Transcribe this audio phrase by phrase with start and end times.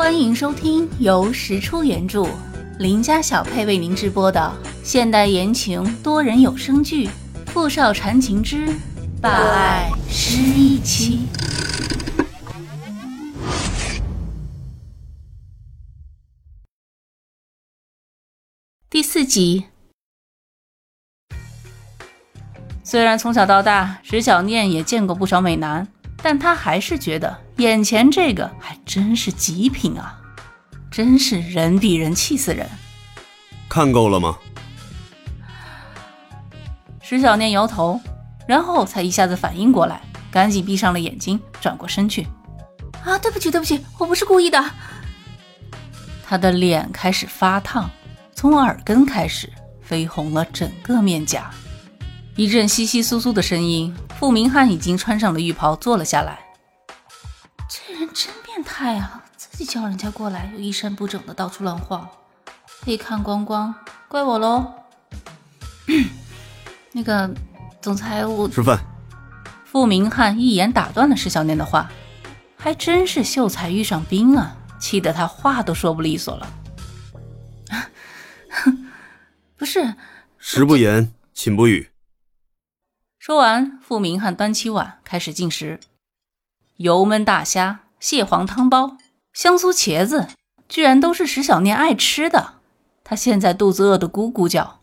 [0.00, 2.26] 欢迎收听由石出原著、
[2.78, 4.50] 林家小配为您直播的
[4.82, 7.06] 现代言情多人有声剧
[7.48, 8.66] 《富少缠情之
[9.20, 11.28] 霸爱失忆妻》
[18.88, 19.66] 第四集。
[22.82, 25.86] 虽然从小到大，石小念也见过不少美男。
[26.22, 30.18] 但他还是觉得眼前这个还真是极品啊，
[30.90, 32.66] 真是人比人气死人。
[33.68, 34.38] 看够了吗？
[37.02, 38.00] 石小念摇头，
[38.48, 42.26] 然后才一下子反应过来，赶紧闭上了眼睛，转过身去。
[43.04, 44.64] 啊，对不起，对不起，我不是故意的。
[46.26, 47.90] 他的脸开始发烫，
[48.34, 49.52] 从耳根开始
[49.86, 51.50] 绯红了整个面颊。
[52.36, 56.38] 一阵窸窸窣窣的声音，傅明翰已经穿上了浴袍，坐了下来。
[57.90, 59.24] 这人真变态啊！
[59.36, 62.08] 自己叫人家过来，又衣衫不整的到处乱晃，
[62.86, 63.74] 被看光光，
[64.06, 64.72] 怪我喽。
[66.94, 67.28] 那个
[67.82, 68.78] 总裁，我吃饭。
[69.64, 71.90] 傅明翰一眼打断了石小念的话，
[72.56, 76.48] 还真是秀才遇上兵啊，气得他话都说不利索了。
[79.58, 79.96] 不是，
[80.38, 81.90] 食不言，寝不语。
[83.18, 85.80] 说完，傅明翰端起碗开始进食。
[86.80, 88.96] 油焖大虾、蟹黄汤包、
[89.34, 90.28] 香酥茄子，
[90.66, 92.54] 居然都是石小念爱吃的。
[93.04, 94.80] 他现在肚子饿得咕咕叫。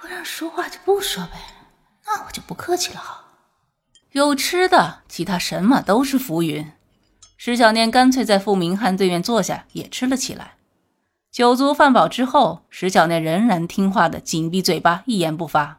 [0.00, 1.38] 不让说话就不说呗，
[2.06, 3.24] 那我就不客气了哈。
[4.10, 6.72] 有吃的，其他什么都是浮云。
[7.36, 10.56] 石小念干脆在傅明翰对面坐下，也吃了起来。
[11.30, 15.78] 酒足饭饱之后，石小念仍然听话的紧闭嘴巴，一言不发。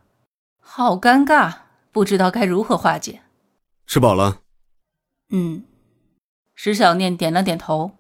[0.62, 1.54] 好尴尬，
[1.92, 3.24] 不知道该如何化解。
[3.86, 4.40] 吃饱了。
[5.30, 5.64] 嗯，
[6.56, 7.92] 石小念点了点头。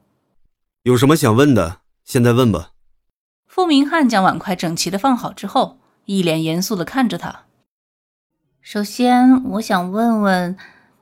[0.84, 2.72] 有什么想问的，现在问吧。
[3.46, 7.46] 傅明翰将碗筷整齐的放好之后，一脸严肃的看着他。
[8.62, 10.58] 首先，我想问问，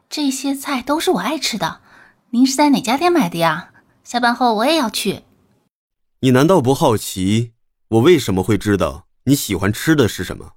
[0.10, 1.82] 这些菜都是我爱吃的，
[2.32, 3.72] 您是在哪家店买的呀？
[4.04, 5.24] 下班后我也要去。
[6.22, 7.54] 你难道不好奇，
[7.90, 10.54] 我为什么会知道你喜欢吃的是什么？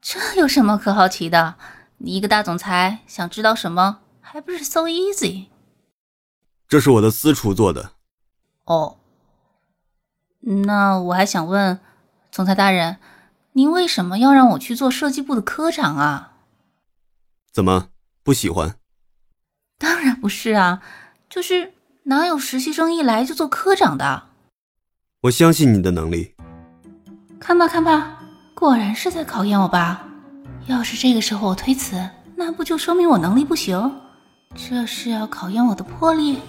[0.00, 1.56] 这有什么可好奇的？
[1.98, 4.00] 你一个大总裁，想知道什么
[4.30, 5.46] 还不是 so easy？
[6.68, 7.92] 这是我的私厨做的。
[8.66, 8.98] 哦，
[10.40, 11.80] 那我还想问，
[12.30, 12.98] 总裁大人，
[13.52, 16.34] 您为什么要让我去做设计部的科长啊？
[17.50, 17.88] 怎么
[18.22, 18.76] 不喜欢？
[19.78, 20.82] 当然不是啊，
[21.30, 21.72] 就是
[22.02, 24.24] 哪有实习生一来就做科长的？
[25.22, 26.34] 我相信你的能力。
[27.40, 28.22] 看吧，看吧。
[28.54, 30.06] 果然是在考验我吧？
[30.66, 34.02] 要是这个时候我推辞，那不就说明我能力不行？
[34.54, 36.40] 这是要考验我的魄力。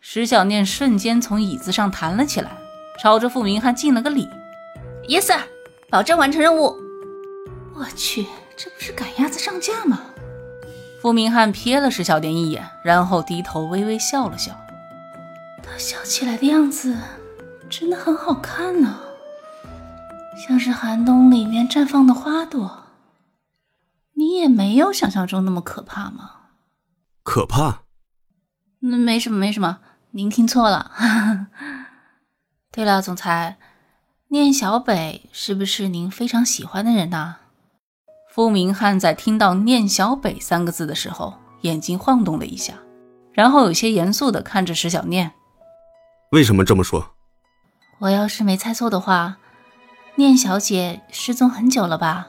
[0.00, 2.52] 石小念瞬间从椅子上弹了起来，
[3.00, 4.28] 朝着傅明翰敬了个礼
[5.08, 5.40] ：“Yes sir，
[5.90, 6.76] 保证完成任务。”
[7.74, 10.00] 我去，这不是赶鸭子上架吗？
[11.02, 14.52] 傅明翰瞥了石小念一眼，然后低头微微笑了笑。
[15.62, 16.96] 他笑起来的样子
[17.68, 19.00] 真的很好看呢。
[20.36, 22.84] 像是寒冬里面绽放的花朵，
[24.14, 26.35] 你也没有想象中那么可怕吗？
[27.26, 27.82] 可怕？
[28.78, 29.80] 那没什么，没什么，
[30.12, 30.92] 您听错了。
[32.70, 33.58] 对了，总裁，
[34.28, 37.38] 念小北是不是您非常喜欢的人呐？
[38.32, 42.74] 傅明翰在听到“念小北”三个字的时候，眼睛晃动了一下，
[43.32, 45.32] 然后有些严肃的看着石小念。
[46.30, 47.16] 为什么这么说？
[47.98, 49.38] 我要是没猜错的话。
[50.14, 52.28] 念小姐失踪很久了吧？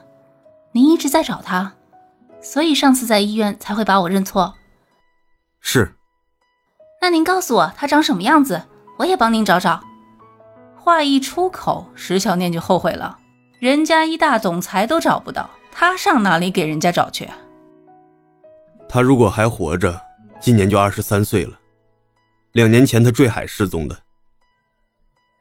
[0.72, 1.74] 您一直在找她，
[2.42, 4.56] 所以上次在医院才会把我认错。
[5.60, 5.94] 是。
[7.00, 8.64] 那您告诉我他长什么样子，
[8.98, 9.82] 我也帮您找找。
[10.76, 13.18] 话一出口，石小念就后悔了。
[13.60, 17.28] 人家一大总裁都找不到，他上哪里给人家找去？
[18.88, 20.00] 他如果还活着，
[20.40, 21.58] 今年就二十三岁了。
[22.52, 23.98] 两年前他坠海失踪的。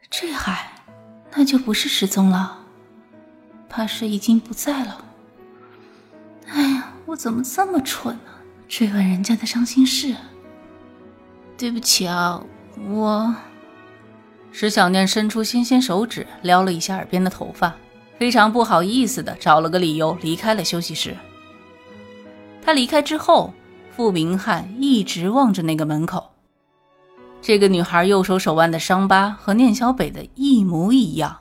[0.09, 0.71] 坠海。
[1.39, 2.57] 那就不是失踪了，
[3.69, 5.05] 怕是已经不在了。
[6.47, 8.31] 哎呀，我怎么这么蠢呢？
[8.67, 10.15] 追问人家的伤心事。
[11.57, 12.43] 对不起啊，
[12.89, 13.33] 我……
[14.51, 17.75] 石小念伸出纤纤手指撩了一下耳边的头发，
[18.17, 21.15] 非常不好意思的找了个理由离开了休息室。
[22.61, 23.53] 他离开之后，
[23.95, 26.31] 傅明翰一直望着那个门口。
[27.41, 31.37] 这个女孩右手手腕的伤疤和念小北的一模一样。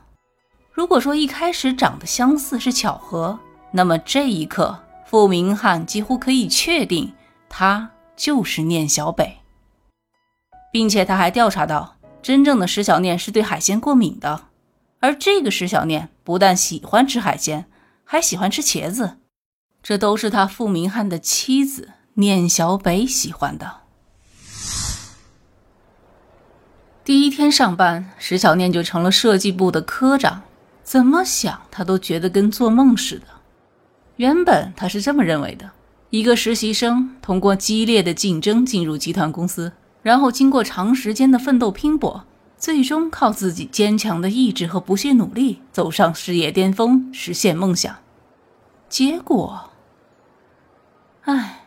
[0.70, 3.38] 如果说一开始长得相似是巧合，
[3.72, 7.14] 那么这一刻，傅明翰几乎可以确定，
[7.48, 9.38] 她就是念小北。
[10.72, 14.48] 并且他还调查到，真正的石小念是对海鲜过敏的，
[15.00, 17.64] 而这个石小念不但喜欢吃海鲜，
[18.04, 19.16] 还喜欢吃茄子，
[19.82, 23.82] 这都是他傅明翰的妻子念小北喜欢的。
[27.02, 30.42] 第一天上班，石小念就成了设计部的科长，
[30.82, 33.26] 怎么想他都觉得跟做梦似的。
[34.16, 35.70] 原本他是这么认为的：
[36.10, 39.72] 一个实习生通过激烈的竞争进入集团公司，
[40.02, 42.24] 然后经过长时间的奋斗拼搏，
[42.56, 47.94] 最终靠自己坚强的意志和不懈努力走上事业巅峰，实现梦想。
[48.88, 49.70] 结果，
[51.24, 51.64] 唉，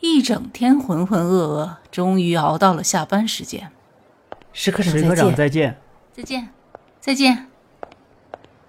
[0.00, 3.70] 一整天浑浑噩噩，终于熬到了下班时间。
[4.52, 5.78] 石科长，石科长再见，
[6.14, 6.48] 再见，
[6.98, 7.49] 再见。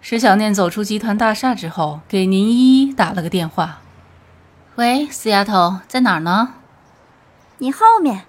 [0.02, 3.80] 石小念走出集团大厦之后，给宁依依打了个电话
[4.76, 6.56] ：“喂，死丫头，在哪儿呢？
[7.60, 8.24] 你后面。”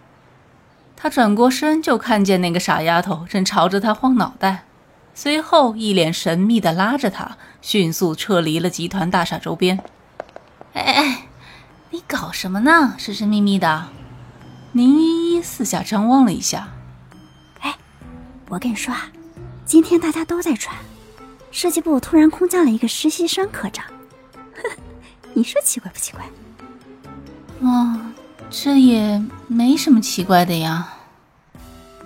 [0.95, 4.65] 他转过身就看见那个傻丫头正朝着他晃脑袋，
[5.15, 9.81] 随后一脸神秘的拉着他，迅速撤离了集团大厦周边。
[10.75, 11.27] 哎哎，
[11.91, 12.95] 你搞什么呢？
[12.99, 13.87] 神神秘秘的。
[14.73, 16.69] 宁依依四下张望了一下。
[17.61, 17.75] 哎
[18.51, 19.09] 我跟你说啊，
[19.65, 20.77] 今天大家都在传，
[21.53, 23.85] 设计部突然空降了一个实习生科长，
[24.55, 24.69] 呵
[25.35, 26.25] 你说奇怪不奇怪？
[27.61, 28.01] 哦，
[28.51, 30.95] 这也没什么奇怪的呀。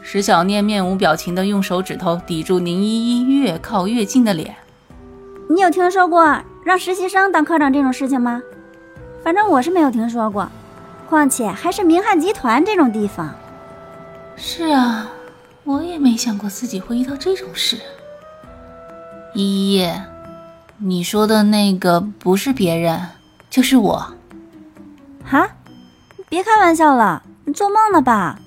[0.03, 4.57] 石小念面无表情的用手指头抵住宁依依越靠越近的脸。
[5.49, 8.43] 你有听说过让实习生当科长这种事情吗？
[9.23, 10.51] 反正我是没有听说过，
[11.09, 13.33] 况且还是明翰集团这种地方。
[14.37, 15.13] 是啊。
[15.65, 17.77] 我也没想过自己会遇到这种事。
[19.37, 19.87] 依依，
[20.79, 22.99] 你说的那个不是别人，
[23.51, 24.15] 就是我。
[25.23, 25.47] 哈，
[26.31, 28.39] 别开玩笑了，你做梦呢吧？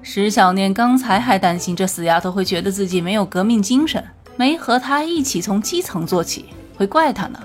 [0.00, 4.02] 石小念刚才还担心这死丫头会觉得自己没有革命精神，
[4.36, 6.46] 没和她一起从基层做起，
[6.78, 7.38] 会怪她呢。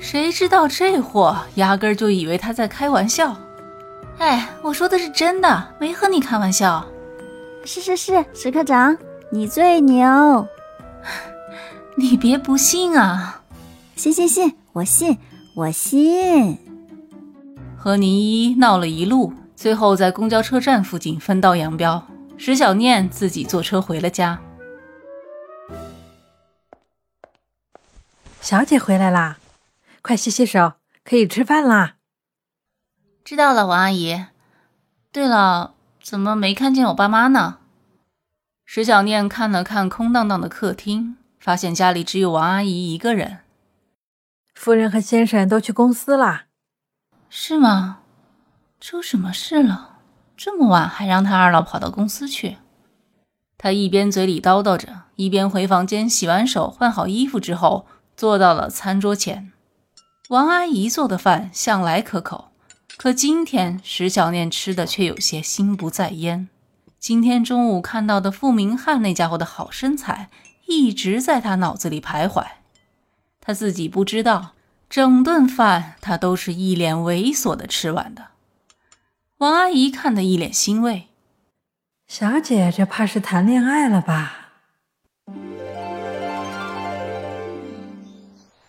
[0.00, 3.36] 谁知道这货压根儿就以为她在开玩笑。
[4.18, 6.84] 哎，我说的是真的，没和你开玩笑。
[7.64, 8.96] 是是是，石科长，
[9.30, 10.44] 你最牛！
[11.96, 13.42] 你别不信啊！
[13.96, 15.18] 信信信，我信
[15.54, 16.58] 我信。
[17.76, 22.06] 和宁一闹了一路，最后在公交车站附近分道扬镳。
[22.36, 24.40] 石小念自己坐车回了家。
[28.40, 29.38] 小姐回来啦，
[30.02, 30.74] 快洗洗手，
[31.04, 31.96] 可以吃饭啦。
[33.24, 34.26] 知道了，王阿姨。
[35.12, 35.72] 对了。
[36.02, 37.56] 怎么没看见我爸妈呢？
[38.66, 43.40] 石小念看了看空荡荡的客厅，发现家里只有王阿姨一个人。
[44.54, 46.46] 夫人和先生都去公司啦。
[47.28, 47.98] 是吗？
[48.80, 49.98] 出什么事了？
[50.38, 52.56] 这么晚还让他二老跑到公司去？
[53.58, 57.84] 他一边嘴里叨叨着，一边回房间洗完手、换好衣服之后，
[58.16, 59.52] 坐到了餐桌前。
[60.30, 62.52] 王阿姨做的饭向来可口。
[62.96, 66.48] 可今天石小念吃的却有些心不在焉。
[66.98, 70.30] 今天中午看到的傅明翰那家伙的好身材，
[70.76, 72.44] 一直在他脑子里徘徊。
[73.40, 74.52] 他自己不知道，
[74.88, 78.28] 整顿饭他都是一脸猥琐的吃完的。
[79.38, 81.08] 王阿姨看得一脸欣慰
[82.08, 84.50] ：“小姐，这怕是谈恋爱了吧？”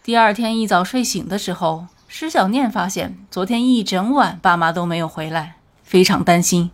[0.03, 1.87] 第二天一早睡醒的时候。
[2.07, 6.71] 施小念发现昨天一整晚爸妈都没有回来，非常担心，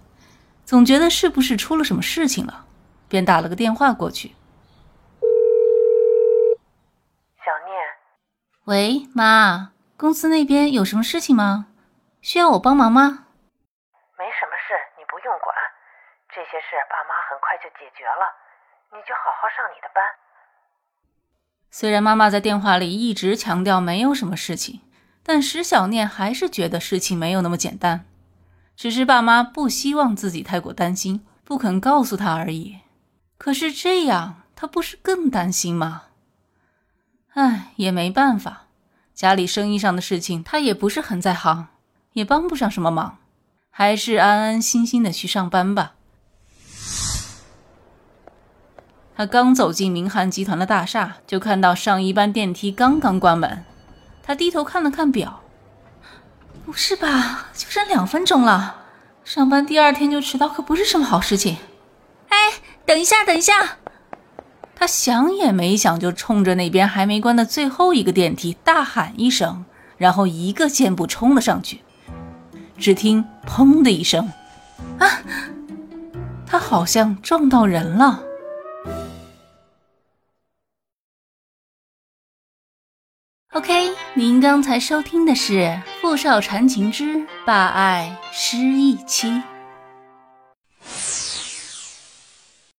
[0.66, 2.66] 总觉得是不是出了什么事情了，
[3.08, 4.36] 便打了个电话过去。
[7.38, 7.74] 小念，
[8.72, 11.68] 喂，妈，公司那边有什么事情吗？
[12.22, 13.28] 需要我帮忙吗？
[14.18, 15.54] 没什么事，你不用管，
[16.34, 18.32] 这些事爸妈很快就解决了，
[18.94, 20.02] 你就好好上你的班。
[21.70, 24.80] 虽然妈妈在电话里一直强调没有什么事情。
[25.22, 28.06] 但石小念还是觉得事情没有那么简单，
[28.78, 32.80] 只是爸妈不希望自己太过担心，不肯告诉他而已。
[33.38, 36.04] 可是这样，他不是更担心吗？
[37.34, 38.64] 唉，也没办法，
[39.14, 41.68] 家里生意上的事情他也不是很在行，
[42.14, 43.20] 也帮不上什么忙，
[43.70, 45.94] 还是安安心心的去上班吧。
[49.16, 53.64] 他刚走进明翰集团的大厦，就看到上一班电梯刚刚关门。
[54.24, 55.42] 他低头看了看表，
[56.66, 57.50] 不是吧？
[57.54, 58.84] 就剩两分钟了，
[59.24, 61.58] 上班第二天就迟到可不是什么好事情。
[62.30, 62.38] 哎，
[62.86, 63.78] 等一下，等一下！
[64.82, 69.64] 他想也没想，就冲着那边还没关的最后一个电梯大喊一声，
[69.96, 71.82] 然后一个箭步冲了上去，
[72.80, 74.34] 只听砰的一声。
[74.98, 75.22] 啊？
[76.48, 78.24] 他好像撞到人了。
[83.54, 85.54] OK，您刚才收听的是
[86.02, 89.30] 《傅少缠情之霸爱失忆妻》。